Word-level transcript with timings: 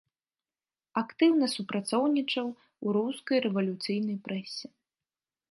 Актыўна 1.01 1.49
супрацоўнічаў 1.55 2.47
у 2.55 2.87
рускай 2.99 3.37
рэвалюцыйнай 3.45 4.17
прэсе. 4.31 4.67